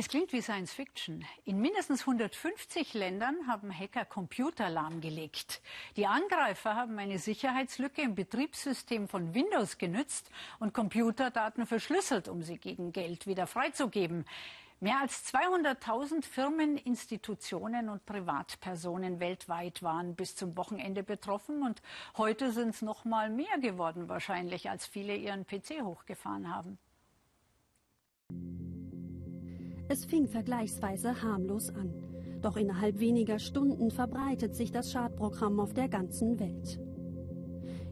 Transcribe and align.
Es 0.00 0.08
klingt 0.08 0.32
wie 0.32 0.40
Science 0.40 0.72
Fiction. 0.72 1.26
In 1.44 1.60
mindestens 1.60 2.00
150 2.08 2.94
Ländern 2.94 3.36
haben 3.46 3.70
Hacker 3.70 4.06
Computer 4.06 4.70
lahmgelegt. 4.70 5.60
Die 5.94 6.06
Angreifer 6.06 6.74
haben 6.74 6.98
eine 6.98 7.18
Sicherheitslücke 7.18 8.00
im 8.00 8.14
Betriebssystem 8.14 9.08
von 9.08 9.34
Windows 9.34 9.76
genützt 9.76 10.30
und 10.58 10.72
Computerdaten 10.72 11.66
verschlüsselt, 11.66 12.28
um 12.28 12.42
sie 12.42 12.56
gegen 12.56 12.92
Geld 12.92 13.26
wieder 13.26 13.46
freizugeben. 13.46 14.24
Mehr 14.80 15.00
als 15.00 15.30
200.000 15.34 16.24
Firmen, 16.24 16.78
Institutionen 16.78 17.90
und 17.90 18.06
Privatpersonen 18.06 19.20
weltweit 19.20 19.82
waren 19.82 20.14
bis 20.14 20.34
zum 20.34 20.56
Wochenende 20.56 21.02
betroffen 21.02 21.62
und 21.62 21.82
heute 22.16 22.52
sind 22.52 22.70
es 22.70 22.80
noch 22.80 23.04
mal 23.04 23.28
mehr 23.28 23.58
geworden 23.58 24.08
wahrscheinlich, 24.08 24.70
als 24.70 24.86
viele 24.86 25.14
ihren 25.14 25.46
PC 25.46 25.82
hochgefahren 25.82 26.54
haben. 26.54 26.78
Es 29.92 30.04
fing 30.04 30.28
vergleichsweise 30.28 31.20
harmlos 31.20 31.68
an. 31.70 31.92
Doch 32.42 32.56
innerhalb 32.56 33.00
weniger 33.00 33.40
Stunden 33.40 33.90
verbreitet 33.90 34.54
sich 34.54 34.70
das 34.70 34.92
Schadprogramm 34.92 35.58
auf 35.58 35.74
der 35.74 35.88
ganzen 35.88 36.38
Welt. 36.38 36.78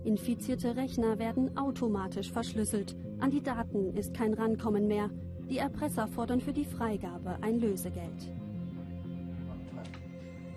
Infizierte 0.05 0.77
Rechner 0.77 1.19
werden 1.19 1.59
automatisch 1.59 2.31
verschlüsselt. 2.31 2.97
An 3.19 3.33
die 3.33 3.43
Daten 3.43 3.97
ist 3.97 4.15
kein 4.15 4.35
Rankommen 4.35 4.87
mehr. 4.87 5.11
Die 5.51 5.59
Erpresser 5.59 6.07
fordern 6.07 6.41
für 6.41 6.53
die 6.53 6.65
Freigabe 6.65 7.37
ein 7.41 7.59
Lösegeld. 7.59 8.33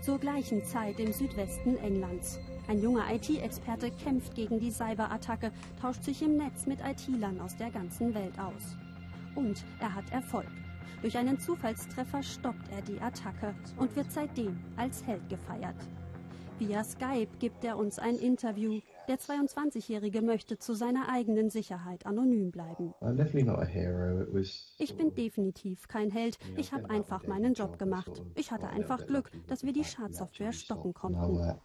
Zur 0.01 0.19
gleichen 0.19 0.63
Zeit 0.63 0.99
im 0.99 1.11
Südwesten 1.11 1.75
Englands. 1.77 2.39
Ein 2.67 2.83
junger 2.83 3.11
IT-Experte 3.11 3.89
kämpft 3.89 4.35
gegen 4.35 4.59
die 4.59 4.69
Cyberattacke, 4.69 5.51
tauscht 5.81 6.03
sich 6.03 6.21
im 6.21 6.37
Netz 6.37 6.67
mit 6.67 6.81
IT-Lern 6.81 7.41
aus 7.41 7.57
der 7.57 7.71
ganzen 7.71 8.13
Welt 8.13 8.37
aus. 8.37 8.77
Und 9.33 9.65
er 9.79 9.95
hat 9.95 10.11
Erfolg. 10.11 10.45
Durch 11.01 11.17
einen 11.17 11.39
Zufallstreffer 11.39 12.21
stoppt 12.23 12.71
er 12.71 12.81
die 12.81 12.99
Attacke 12.99 13.55
und 13.77 13.95
wird 13.95 14.11
seitdem 14.11 14.59
als 14.77 15.05
Held 15.05 15.27
gefeiert. 15.29 15.75
Via 16.61 16.83
Skype 16.83 17.37
gibt 17.39 17.63
er 17.63 17.75
uns 17.75 17.97
ein 17.97 18.17
Interview. 18.17 18.81
Der 19.07 19.17
22-Jährige 19.17 20.21
möchte 20.21 20.59
zu 20.59 20.75
seiner 20.75 21.09
eigenen 21.09 21.49
Sicherheit 21.49 22.05
anonym 22.05 22.51
bleiben. 22.51 22.93
Ich 24.77 24.95
bin 24.95 25.15
definitiv 25.15 25.87
kein 25.87 26.11
Held. 26.11 26.37
Ich 26.57 26.71
habe 26.71 26.87
einfach 26.91 27.25
meinen 27.25 27.55
Job 27.55 27.79
gemacht. 27.79 28.21
Ich 28.35 28.51
hatte 28.51 28.67
einfach 28.67 29.07
Glück, 29.07 29.31
dass 29.47 29.63
wir 29.63 29.73
die 29.73 29.83
Schadsoftware 29.83 30.53
stoppen 30.53 30.93
konnten. 30.93 31.59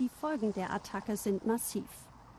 Die 0.00 0.08
Folgen 0.08 0.52
der 0.54 0.72
Attacke 0.72 1.16
sind 1.16 1.46
massiv. 1.46 1.86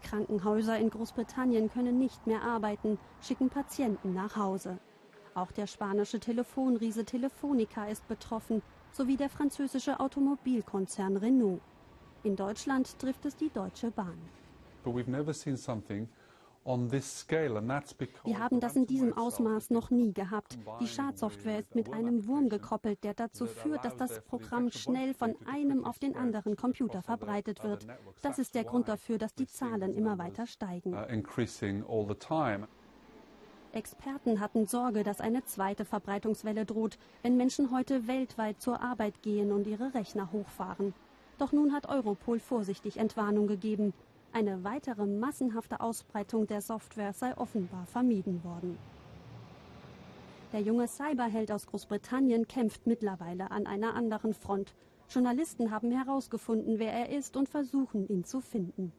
Krankenhäuser 0.02 0.78
in 0.78 0.90
Großbritannien 0.90 1.70
können 1.70 1.98
nicht 1.98 2.28
mehr 2.28 2.42
arbeiten, 2.42 3.00
schicken 3.22 3.50
Patienten 3.50 4.14
nach 4.14 4.36
Hause. 4.36 4.78
Auch 5.36 5.52
der 5.52 5.68
spanische 5.68 6.20
Telefonriese 6.20 7.06
Telefonica 7.06 7.86
ist 7.86 8.08
betroffen, 8.08 8.62
sowie 8.92 9.18
der 9.18 9.30
französische 9.30 10.00
Automobilkonzern 10.00 11.18
Renault. 11.18 11.62
In 12.24 12.36
Deutschland 12.36 13.00
trifft 13.00 13.26
es 13.26 13.36
die 13.36 13.50
Deutsche 13.50 13.90
Bahn. 13.92 14.18
Wir 18.24 18.40
haben 18.40 18.60
das 18.60 18.76
in 18.76 18.88
diesem 18.88 19.18
Ausmaß 19.18 19.70
noch 19.72 19.90
nie 19.90 20.14
gehabt. 20.14 20.58
Die 20.80 20.88
Schadsoftware 20.88 21.60
ist 21.60 21.76
mit 21.76 21.92
einem 21.92 22.26
Wurm 22.28 22.48
gekoppelt, 22.48 23.04
der 23.04 23.14
dazu 23.14 23.48
führt, 23.48 23.84
dass 23.84 23.98
das 23.98 24.22
Programm 24.22 24.72
schnell 24.72 25.14
von 25.14 25.36
einem 25.46 25.84
auf 25.84 26.00
den 26.00 26.16
anderen 26.16 26.56
Computer 26.56 27.02
verbreitet 27.02 27.64
wird. 27.64 27.86
Das 28.22 28.40
ist 28.40 28.56
der 28.56 28.64
Grund 28.64 28.88
dafür, 28.88 29.18
dass 29.18 29.34
die 29.36 29.48
Zahlen 29.48 29.94
immer 29.94 30.18
weiter 30.18 30.48
steigen. 30.48 30.94
Experten 33.74 34.40
hatten 34.40 34.68
Sorge, 34.68 35.04
dass 35.04 35.20
eine 35.20 35.44
zweite 35.46 35.84
Verbreitungswelle 35.84 36.66
droht, 36.66 37.00
wenn 37.24 37.38
Menschen 37.38 37.72
heute 37.72 38.08
weltweit 38.08 38.62
zur 38.62 38.82
Arbeit 38.82 39.24
gehen 39.24 39.52
und 39.52 39.66
ihre 39.66 39.96
Rechner 39.96 40.32
hochfahren. 40.32 40.94
Doch 41.40 41.52
nun 41.52 41.74
hat 41.74 41.90
Europol 41.90 42.40
vorsichtig 42.40 42.98
Entwarnung 42.98 43.48
gegeben. 43.48 43.94
Eine 44.32 44.64
weitere 44.64 45.08
massenhafte 45.08 45.80
Ausbreitung 45.80 46.46
der 46.46 46.62
Software 46.62 47.14
sei 47.14 47.36
offenbar 47.36 47.88
vermieden 47.88 48.44
worden. 48.44 48.78
Der 50.52 50.62
junge 50.62 50.88
Cyberheld 50.88 51.52
aus 51.52 51.66
Großbritannien 51.66 52.48
kämpft 52.48 52.86
mittlerweile 52.86 53.50
an 53.50 53.66
einer 53.66 53.96
anderen 53.96 54.36
Front. 54.36 54.76
Journalisten 55.10 55.72
haben 55.72 55.92
herausgefunden, 55.92 56.78
wer 56.78 56.94
er 56.94 57.10
ist 57.10 57.36
und 57.36 57.50
versuchen, 57.50 58.08
ihn 58.08 58.24
zu 58.24 58.40
finden. 58.40 58.94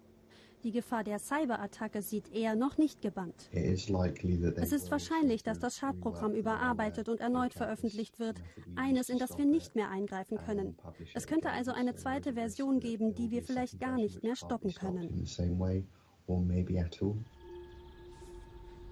Die 0.64 0.72
Gefahr 0.72 1.04
der 1.04 1.18
Cyberattacke 1.18 2.00
sieht 2.00 2.32
er 2.32 2.56
noch 2.56 2.78
nicht 2.78 3.02
gebannt. 3.02 3.50
Es 3.52 4.72
ist 4.72 4.90
wahrscheinlich, 4.90 5.42
dass 5.42 5.58
das 5.58 5.76
Schadprogramm 5.76 6.32
überarbeitet 6.32 7.10
und 7.10 7.20
erneut 7.20 7.52
veröffentlicht 7.52 8.18
wird. 8.18 8.42
Eines, 8.74 9.10
in 9.10 9.18
das 9.18 9.36
wir 9.36 9.44
nicht 9.44 9.76
mehr 9.76 9.90
eingreifen 9.90 10.38
können. 10.38 10.74
Es 11.12 11.26
könnte 11.26 11.50
also 11.50 11.70
eine 11.72 11.96
zweite 11.96 12.32
Version 12.32 12.80
geben, 12.80 13.14
die 13.14 13.30
wir 13.30 13.42
vielleicht 13.42 13.78
gar 13.78 13.96
nicht 13.96 14.22
mehr 14.22 14.36
stoppen 14.36 14.72
können. 14.72 15.26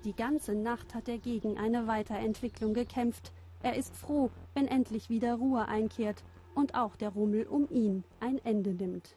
Die 0.04 0.15
ganze 0.15 0.54
Nacht 0.54 0.94
hat 0.94 1.09
er 1.09 1.19
gegen 1.19 1.56
eine 1.56 1.87
Weiterentwicklung 1.87 2.75
gekämpft. 2.75 3.33
Er 3.62 3.77
ist 3.77 3.97
froh, 3.97 4.31
wenn 4.53 4.69
endlich 4.69 5.09
wieder 5.09 5.37
Ruhe 5.37 5.66
einkehrt 5.69 6.22
und 6.54 6.75
auch 6.75 6.97
der 6.97 7.09
Rummel 7.09 7.47
um 7.47 7.66
ihn 7.71 8.04
ein 8.21 8.44
Ende 8.44 8.75
nimmt. 8.75 9.16